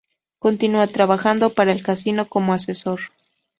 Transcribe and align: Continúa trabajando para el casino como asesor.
Continúa 0.39 0.87
trabajando 0.87 1.51
para 1.53 1.71
el 1.71 1.83
casino 1.83 2.27
como 2.27 2.53
asesor. 2.55 3.01